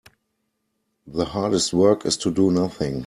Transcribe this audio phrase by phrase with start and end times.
[1.05, 2.99] The hardest work is to do nothing.